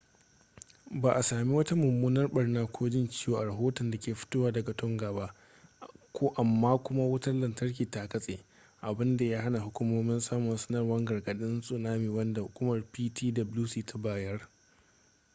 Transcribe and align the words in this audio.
ba 1.01 1.11
a 1.15 1.23
sami 1.23 1.53
wata 1.57 1.73
mummunar 1.75 2.27
barna 2.35 2.61
ko 2.75 2.89
jin 2.91 3.07
ciwo 3.09 3.37
a 3.39 3.45
rahoton 3.45 3.91
da 3.91 3.97
ke 3.99 4.13
fitowa 4.15 4.51
daga 4.51 4.73
tonga 4.73 5.11
ba 5.11 5.35
amma 6.37 6.77
kuma 6.77 7.03
wutar 7.05 7.33
lantarki 7.33 7.91
ta 7.91 8.07
katse 8.09 8.39
abinda 8.81 9.25
ya 9.25 9.41
hana 9.41 9.59
hukumomi 9.59 10.19
samun 10.21 10.57
sanarwar 10.57 11.05
gargadin 11.05 11.61
tsunami 11.61 12.07
wanda 12.09 12.41
hukumar 12.41 12.81
ptwc 12.83 13.85
ta 13.85 13.97
bayar 13.99 14.49